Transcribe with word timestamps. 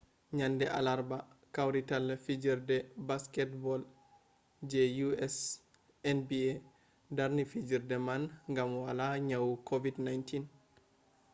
nyande 0.37 0.65
alarba 0.77 1.17
kawrital 1.55 2.05
fijerde 2.23 2.77
baketbol 3.07 3.81
je 4.69 4.81
us 5.25 5.35
nba 6.17 6.41
darni 7.17 7.43
fijerde 7.51 7.95
man 8.07 8.23
gam 8.55 8.71
hala 8.87 9.05
nyawu 9.27 9.53
covid-19 9.67 10.17